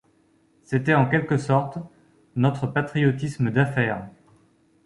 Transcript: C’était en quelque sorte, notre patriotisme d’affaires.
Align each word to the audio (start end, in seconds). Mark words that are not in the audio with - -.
C’était 0.63 0.95
en 0.95 1.07
quelque 1.07 1.37
sorte, 1.37 1.77
notre 2.35 2.65
patriotisme 2.65 3.51
d’affaires. 3.51 4.09